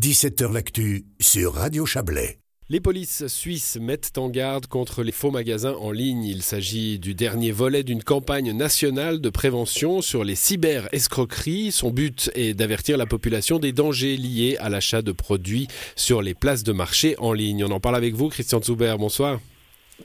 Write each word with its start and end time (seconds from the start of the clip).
17h 0.00 0.50
L'actu 0.54 1.04
sur 1.20 1.52
Radio 1.52 1.84
Chablais. 1.84 2.38
Les 2.70 2.80
polices 2.80 3.26
suisses 3.26 3.76
mettent 3.78 4.16
en 4.16 4.30
garde 4.30 4.66
contre 4.66 5.02
les 5.02 5.12
faux 5.12 5.30
magasins 5.30 5.74
en 5.74 5.90
ligne. 5.90 6.24
Il 6.24 6.40
s'agit 6.40 6.98
du 6.98 7.14
dernier 7.14 7.52
volet 7.52 7.82
d'une 7.82 8.02
campagne 8.02 8.52
nationale 8.52 9.20
de 9.20 9.28
prévention 9.28 10.00
sur 10.00 10.24
les 10.24 10.36
cyber-escroqueries. 10.36 11.70
Son 11.70 11.90
but 11.90 12.30
est 12.34 12.54
d'avertir 12.54 12.96
la 12.96 13.04
population 13.04 13.58
des 13.58 13.72
dangers 13.72 14.16
liés 14.16 14.56
à 14.58 14.70
l'achat 14.70 15.02
de 15.02 15.12
produits 15.12 15.68
sur 15.96 16.22
les 16.22 16.32
places 16.32 16.62
de 16.62 16.72
marché 16.72 17.14
en 17.18 17.34
ligne. 17.34 17.62
On 17.64 17.70
en 17.70 17.80
parle 17.80 17.96
avec 17.96 18.14
vous, 18.14 18.30
Christian 18.30 18.62
Zuber. 18.62 18.96
Bonsoir. 18.98 19.38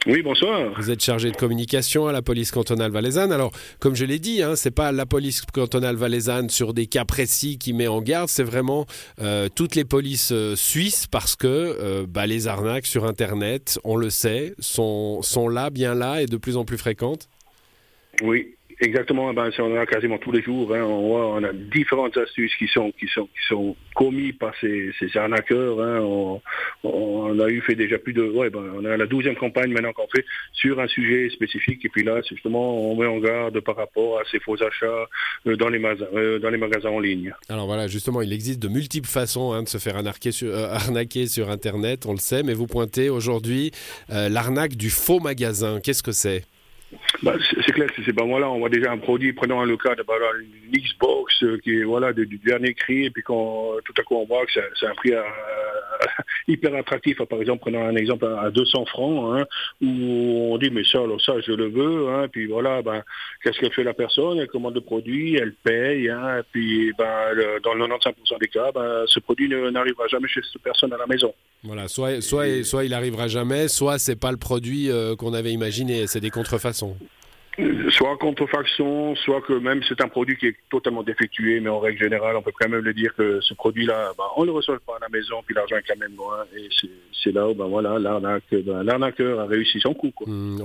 Oui, 0.08 0.22
bonsoir. 0.22 0.72
Vous 0.78 0.92
êtes 0.92 1.04
chargé 1.04 1.32
de 1.32 1.36
communication 1.36 2.08
à 2.08 2.12
la 2.12 2.22
police 2.22 2.52
cantonale 2.52 2.92
valaisanne. 2.92 3.32
Alors, 3.32 3.52
comme 3.80 3.96
je 3.96 4.06
l'ai 4.06 4.20
dit, 4.20 4.44
hein, 4.44 4.56
c'est 4.56 4.72
pas 4.72 4.92
la 4.92 5.06
police 5.06 5.42
cantonale 5.42 5.96
valaisanne 5.96 6.50
sur 6.50 6.74
des 6.74 6.86
cas 6.86 7.06
précis 7.06 7.58
qui 7.58 7.74
met 7.74 7.88
en 7.88 8.02
garde, 8.02 8.30
c'est 8.30 8.44
vraiment 8.44 8.86
euh, 9.22 9.50
toutes 9.54 9.76
les 9.76 9.86
polices 9.86 10.32
euh, 10.32 10.56
suisses 10.56 11.08
parce 11.08 11.36
que 11.36 11.48
euh, 11.48 12.06
bah, 12.08 12.28
les 12.28 12.48
arnaques 12.48 12.86
sur 12.86 13.06
Internet, 13.06 13.80
on 13.84 13.96
le 13.96 14.10
sait, 14.10 14.54
sont, 14.60 15.22
sont 15.22 15.48
là, 15.48 15.70
bien 15.70 15.96
là 15.96 16.22
et 16.22 16.28
de 16.28 16.38
plus 16.38 16.58
en 16.58 16.66
plus 16.66 16.78
fréquentes. 16.78 17.28
Oui, 18.22 18.55
Exactement, 18.82 19.34
ben, 19.34 19.50
on 19.60 19.74
en 19.74 19.78
a 19.78 19.86
quasiment 19.86 20.18
tous 20.18 20.32
les 20.32 20.42
jours. 20.42 20.74
Hein. 20.76 20.82
on, 20.84 21.08
voit, 21.08 21.28
on 21.36 21.44
a 21.44 21.54
différentes 21.54 22.18
astuces 22.18 22.54
qui 22.58 22.68
sont, 22.68 22.92
qui 23.00 23.08
sont, 23.08 23.26
qui 23.26 23.48
sont 23.48 23.76
commis 23.96 24.34
par 24.34 24.54
ces, 24.60 24.92
ces 25.00 25.16
arnaqueurs. 25.18 25.80
Hein. 25.80 26.00
On, 26.02 26.42
on, 26.84 27.40
a 27.40 27.48
eu 27.50 27.62
fait 27.62 27.76
déjà 27.76 27.98
plus 27.98 28.14
de... 28.14 28.24
Ouais, 28.24 28.50
ben, 28.50 28.64
on 28.76 28.84
a 28.84 28.98
la 28.98 29.06
douzième 29.06 29.36
campagne 29.36 29.72
maintenant 29.72 29.94
qu'on 29.94 30.08
fait 30.14 30.26
sur 30.52 30.80
un 30.80 30.88
sujet 30.88 31.30
spécifique. 31.30 31.86
Et 31.86 31.90
puis 31.90 32.04
là, 32.04 32.22
justement, 32.28 32.92
on 32.92 32.96
met 32.98 33.06
en 33.06 33.20
garde 33.20 33.60
par 33.62 33.78
rapport 33.78 34.20
à 34.20 34.24
ces 34.30 34.40
faux 34.40 34.62
achats 34.62 35.08
euh, 35.48 35.56
dans, 35.56 35.70
les 35.70 35.80
magasins, 35.80 36.08
euh, 36.14 36.40
dans 36.40 36.50
les 36.50 36.58
magasins 36.58 36.90
en 36.90 37.00
ligne. 37.00 37.34
Alors 37.48 37.68
voilà, 37.68 37.88
justement, 37.88 38.22
il 38.22 38.34
existe 38.34 38.62
de 38.62 38.68
multiples 38.68 39.10
façons 39.10 39.54
hein, 39.54 39.64
de 39.64 39.70
se 39.70 39.78
faire 39.78 39.96
arnaquer 39.96 40.32
sur, 40.32 40.50
euh, 40.50 40.68
arnaquer 40.72 41.28
sur 41.28 41.50
Internet, 41.50 42.06
on 42.06 42.12
le 42.12 42.20
sait, 42.20 42.44
mais 42.44 42.54
vous 42.54 42.68
pointez 42.68 43.10
aujourd'hui 43.10 43.72
l'arnaque 44.10 44.76
du 44.76 44.90
faux 44.90 45.20
magasin. 45.20 45.80
Qu'est-ce 45.82 46.04
que 46.04 46.12
c'est? 46.12 46.44
Bah, 47.26 47.34
c'est 47.66 47.72
clair, 47.72 47.90
c'est 48.06 48.14
pas 48.14 48.24
moi 48.24 48.40
là, 48.40 48.52
on 48.52 48.60
voit 48.60 48.70
déjà 48.70 48.92
un 48.92 49.00
produit, 49.00 49.34
prenons 49.34 49.64
le 49.64 49.78
cas 49.78 49.96
de 49.96 50.06
une 50.40 50.80
Xbox 50.80 51.42
euh, 51.42 51.58
qui 51.64 51.82
voilà 51.82 52.14
du, 52.14 52.28
dernier 52.38 52.76
cri, 52.76 53.06
et 53.06 53.10
puis 53.10 53.24
quand 53.24 53.72
tout 53.84 53.94
à 53.98 54.04
coup 54.04 54.16
on 54.16 54.26
voit 54.26 54.46
que 54.46 54.52
c'est 54.54 54.86
un 54.86 54.94
prix 54.94 55.14
euh, 55.14 55.24
hyper 56.48 56.76
attractif, 56.76 57.18
par 57.24 57.40
exemple, 57.40 57.62
prenons 57.62 57.86
un 57.86 57.96
exemple 57.96 58.26
à 58.26 58.50
200 58.50 58.86
francs, 58.86 59.40
hein, 59.40 59.46
où 59.82 60.54
on 60.54 60.58
dit 60.58 60.70
mais 60.70 60.84
ça, 60.84 61.00
alors, 61.00 61.22
ça 61.22 61.34
je 61.46 61.52
le 61.52 61.68
veux, 61.68 62.10
hein, 62.10 62.28
puis 62.32 62.48
voilà, 62.48 62.82
ben, 62.82 63.04
qu'est-ce 63.44 63.60
qu'elle 63.60 63.74
fait 63.74 63.84
la 63.84 63.94
personne? 63.94 64.40
Elle 64.40 64.48
commande 64.48 64.76
le 64.76 64.82
produit, 64.82 65.36
elle 65.36 65.54
paye, 65.54 66.10
hein, 66.10 66.42
puis 66.52 66.92
ben, 66.98 67.60
dans 67.64 67.74
le 67.74 67.86
95% 67.86 68.40
des 68.40 68.48
cas, 68.48 68.72
ben, 68.74 69.04
ce 69.08 69.20
produit 69.20 69.50
n'arrivera 69.50 70.08
jamais 70.08 70.28
chez 70.28 70.42
cette 70.42 70.62
personne 70.62 70.94
à 70.94 70.98
la 70.98 71.08
maison. 71.08 71.34
Voilà, 71.64 71.88
soit, 71.88 72.22
soit, 72.22 72.64
soit 72.64 72.86
il 72.86 72.94
arrivera 72.94 73.28
jamais, 73.28 73.68
soit 73.68 73.98
c'est 73.98 74.20
pas 74.20 74.32
le 74.32 74.38
produit 74.38 74.90
euh, 74.90 75.16
qu'on 75.16 75.34
avait 75.34 75.52
imaginé, 75.52 76.08
c'est 76.08 76.20
des 76.20 76.30
contrefaçons 76.30 76.96
soit 77.90 78.18
contrefaction, 78.18 79.16
soit 79.16 79.42
que 79.42 79.54
même 79.54 79.82
c'est 79.88 80.02
un 80.02 80.08
produit 80.08 80.38
qui 80.38 80.48
est 80.48 80.56
totalement 80.70 81.04
défectué, 81.04 81.60
mais 81.60 81.70
en 81.70 81.80
règle 81.80 82.00
générale, 82.00 82.36
on 82.36 82.42
peut 82.42 82.52
quand 82.58 82.70
même 82.70 82.82
le 82.82 82.94
dire 82.94 83.14
que 83.16 83.40
ce 83.42 83.54
produit-là, 83.54 84.12
bah, 84.18 84.26
on 84.36 84.42
ne 84.42 84.48
le 84.48 84.52
reçoit 84.52 84.78
pas 84.86 84.98
à 84.98 85.00
la 85.02 85.10
maison, 85.10 85.38
puis 85.46 85.56
l'argent 85.56 85.78
est 85.78 85.84
quand 85.88 86.00
même 86.00 86.16
loin, 86.16 86.44
et 86.56 86.68
c'est 87.24 87.32
là 87.32 87.48
où 87.48 87.54
ben 87.54 87.68
voilà, 87.68 87.98
ben, 88.00 88.84
l'arnaqueur 88.84 89.40
a 89.40 89.46
réussi 89.46 89.80
son 89.80 89.94
coup. 89.94 90.12
Mmh, 90.26 90.60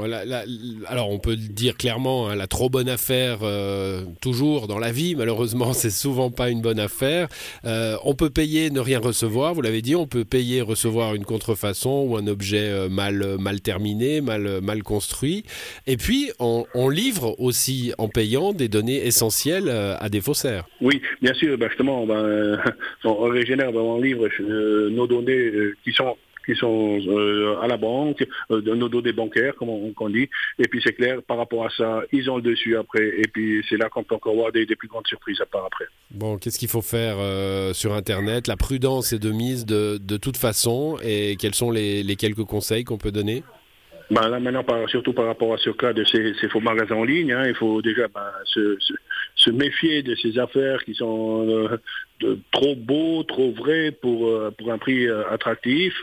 alors 0.86 1.10
on 1.10 1.18
peut 1.18 1.30
le 1.30 1.48
dire 1.48 1.76
clairement, 1.76 2.28
hein, 2.28 2.34
la 2.34 2.46
trop 2.46 2.68
bonne 2.68 2.88
affaire, 2.88 3.38
euh, 3.42 4.02
toujours 4.20 4.66
dans 4.66 4.78
la 4.78 4.92
vie, 4.92 5.14
malheureusement, 5.14 5.72
c'est 5.74 5.90
souvent 5.90 6.30
pas 6.30 6.50
une 6.50 6.60
bonne 6.60 6.80
affaire. 6.80 7.28
Euh, 7.64 7.96
on 8.04 8.14
peut 8.14 8.30
payer, 8.30 8.70
ne 8.70 8.80
rien 8.80 8.98
recevoir, 8.98 9.54
vous 9.54 9.62
l'avez 9.62 9.82
dit, 9.82 9.94
on 9.94 10.06
peut 10.06 10.24
payer, 10.24 10.60
recevoir 10.60 11.14
une 11.14 11.24
contrefaçon 11.24 12.04
ou 12.08 12.16
un 12.16 12.26
objet 12.26 12.68
euh, 12.68 12.88
mal, 12.88 13.36
mal 13.38 13.60
terminé, 13.60 14.20
mal, 14.20 14.60
mal 14.60 14.82
construit, 14.82 15.44
et 15.86 15.96
puis 15.96 16.30
on 16.38 16.64
on 16.79 16.79
livre 16.88 17.34
aussi 17.38 17.92
en 17.98 18.08
payant 18.08 18.52
des 18.52 18.68
données 18.68 19.06
essentielles 19.06 19.68
euh, 19.68 19.96
à 19.98 20.08
des 20.08 20.20
faussaires. 20.20 20.64
Oui, 20.80 21.00
bien 21.20 21.34
sûr, 21.34 21.58
ben, 21.58 21.68
justement, 21.68 22.06
ben, 22.06 22.60
on 23.04 23.28
régénère, 23.28 23.72
ben, 23.72 23.80
on 23.80 24.00
livre 24.00 24.28
euh, 24.40 24.90
nos 24.90 25.06
données 25.06 25.32
euh, 25.32 25.76
qui 25.84 25.92
sont 25.92 26.16
qui 26.46 26.56
sont 26.56 26.98
à 27.62 27.68
la 27.68 27.76
banque, 27.76 28.26
de 28.48 28.74
nos 28.74 28.88
données 28.88 29.12
bancaires, 29.12 29.54
comme 29.56 29.68
on, 29.68 30.08
dit. 30.08 30.28
Et 30.58 30.66
puis 30.68 30.80
c'est 30.82 30.94
clair, 30.94 31.22
par 31.22 31.36
rapport 31.36 31.66
à 31.66 31.70
ça, 31.70 32.00
ils 32.12 32.30
ont 32.30 32.36
le 32.36 32.42
dessus 32.42 32.78
après. 32.78 33.08
Et 33.18 33.28
puis 33.30 33.62
c'est 33.68 33.76
là 33.76 33.90
qu'on 33.90 34.02
peut 34.02 34.14
encore 34.14 34.34
voir 34.34 34.50
des, 34.50 34.64
plus 34.64 34.88
grandes 34.88 35.06
surprises 35.06 35.38
à 35.42 35.46
part 35.46 35.66
après. 35.66 35.84
Bon, 36.10 36.38
qu'est-ce 36.38 36.58
qu'il 36.58 36.70
faut 36.70 36.80
faire 36.80 37.18
sur 37.74 37.92
Internet? 37.92 38.48
La 38.48 38.56
prudence 38.56 39.12
est 39.12 39.18
de 39.18 39.30
mise 39.30 39.66
de, 39.66 39.98
de 39.98 40.16
toute 40.16 40.38
façon. 40.38 40.96
Et 41.04 41.36
quels 41.38 41.54
sont 41.54 41.70
les 41.70 42.16
quelques 42.16 42.44
conseils 42.44 42.84
qu'on 42.84 42.98
peut 42.98 43.12
donner? 43.12 43.44
Ben 44.10 44.28
là 44.28 44.40
maintenant, 44.40 44.64
surtout 44.88 45.12
par 45.12 45.26
rapport 45.26 45.54
à 45.54 45.58
ce 45.58 45.70
cas 45.70 45.92
de 45.92 46.02
ces, 46.04 46.34
faux 46.48 46.60
magasins 46.60 46.96
en 46.96 47.04
ligne, 47.04 47.32
hein, 47.32 47.46
il 47.46 47.54
faut 47.54 47.80
déjà 47.80 48.08
ben, 48.08 48.32
se, 48.44 48.76
se, 49.36 49.50
méfier 49.50 50.02
de 50.02 50.16
ces 50.16 50.36
affaires 50.38 50.82
qui 50.84 50.94
sont 50.94 51.46
euh, 52.24 52.36
trop 52.50 52.74
beaux, 52.74 53.22
trop 53.22 53.52
vrais 53.52 53.92
pour, 53.92 54.26
euh, 54.26 54.50
pour 54.50 54.72
un 54.72 54.78
prix 54.78 55.06
euh, 55.06 55.22
attractif. 55.30 55.94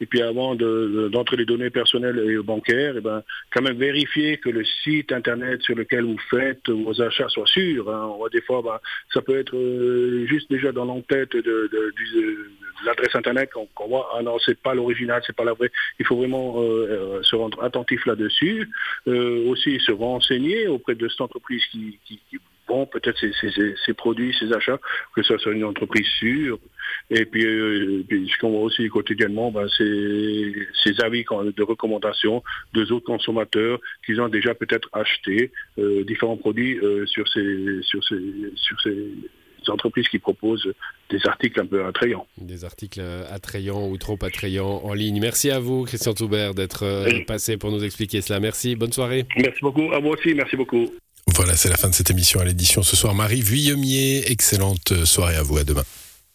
et 0.00 0.06
puis 0.06 0.20
avant 0.20 0.56
d'entrer 0.56 1.36
les 1.36 1.44
données 1.44 1.70
personnelles 1.70 2.18
et 2.18 2.36
bancaires, 2.42 2.96
et 2.96 3.00
ben, 3.00 3.22
quand 3.52 3.62
même 3.62 3.76
vérifier 3.76 4.38
que 4.38 4.50
le 4.50 4.64
site 4.82 5.12
internet 5.12 5.62
sur 5.62 5.76
lequel 5.76 6.04
vous 6.04 6.18
faites 6.30 6.68
vos 6.68 7.00
achats 7.00 7.28
soit 7.28 7.46
sûr. 7.46 7.88
Hein. 7.88 8.16
Des 8.32 8.42
fois, 8.42 8.62
ben, 8.62 8.78
ça 9.12 9.22
peut 9.22 9.38
être 9.38 9.56
juste 10.26 10.50
déjà 10.50 10.72
dans 10.72 10.86
l'entête 10.86 11.36
de, 11.36 11.70
l'adresse 12.84 13.14
internet 13.14 13.50
qu'on 13.52 13.86
voit, 13.86 14.10
ah 14.14 14.22
non, 14.22 14.38
c'est 14.38 14.58
pas 14.60 14.74
l'original, 14.74 15.22
c'est 15.26 15.36
pas 15.36 15.44
la 15.44 15.52
vraie. 15.52 15.70
Il 15.98 16.06
faut 16.06 16.16
vraiment 16.16 16.54
se 17.22 17.36
attentif 17.62 18.06
là-dessus, 18.06 18.68
euh, 19.06 19.46
aussi 19.48 19.78
se 19.80 19.92
renseigner 19.92 20.66
auprès 20.66 20.94
de 20.94 21.08
cette 21.08 21.20
entreprise 21.20 21.62
qui, 21.70 21.98
qui, 22.06 22.20
vend 22.66 22.86
peut-être 22.86 23.18
ses, 23.18 23.92
produits, 23.92 24.34
ses 24.40 24.50
achats, 24.54 24.78
que 25.14 25.22
ce 25.22 25.36
soit 25.36 25.52
une 25.52 25.64
entreprise 25.64 26.06
sûre. 26.18 26.58
Et 27.10 27.26
puis, 27.26 27.44
euh, 27.44 28.02
ce 28.10 28.38
qu'on 28.38 28.52
voit 28.52 28.62
aussi 28.62 28.88
quotidiennement, 28.88 29.50
ben, 29.50 29.66
c'est 29.76 30.52
ces 30.82 30.98
avis 31.02 31.24
de 31.24 31.62
recommandation 31.62 32.42
de 32.72 32.90
autres 32.90 33.04
consommateurs 33.04 33.78
qui 34.06 34.18
ont 34.18 34.30
déjà 34.30 34.54
peut-être 34.54 34.88
acheté 34.94 35.52
euh, 35.78 36.04
différents 36.04 36.38
produits 36.38 36.80
sur 37.04 37.28
ces 37.28 37.82
sur 37.82 38.02
ces 38.02 38.52
sur 38.56 38.80
ces 38.80 39.12
entreprises 39.70 40.08
qui 40.08 40.18
proposent 40.18 40.72
des 41.10 41.26
articles 41.26 41.60
un 41.60 41.66
peu 41.66 41.84
attrayants. 41.84 42.26
Des 42.38 42.64
articles 42.64 43.00
attrayants 43.30 43.88
ou 43.88 43.96
trop 43.96 44.18
attrayants 44.22 44.80
en 44.84 44.94
ligne. 44.94 45.20
Merci 45.20 45.50
à 45.50 45.58
vous, 45.58 45.84
Christian 45.84 46.14
Toubert, 46.14 46.54
d'être 46.54 46.84
euh, 46.84 47.24
passé 47.26 47.56
pour 47.56 47.70
nous 47.70 47.84
expliquer 47.84 48.20
cela. 48.20 48.40
Merci, 48.40 48.76
bonne 48.76 48.92
soirée. 48.92 49.26
Merci 49.36 49.60
beaucoup, 49.62 49.92
à 49.92 50.00
vous 50.00 50.10
aussi, 50.10 50.34
merci 50.34 50.56
beaucoup. 50.56 50.86
Voilà, 51.28 51.56
c'est 51.56 51.70
la 51.70 51.76
fin 51.76 51.88
de 51.88 51.94
cette 51.94 52.10
émission 52.10 52.40
à 52.40 52.44
l'édition 52.44 52.82
ce 52.82 52.96
soir. 52.96 53.14
Marie 53.14 53.42
Vuillemier, 53.42 54.30
excellente 54.30 55.04
soirée 55.04 55.36
à 55.36 55.42
vous, 55.42 55.56
à 55.56 55.64
demain. 55.64 55.84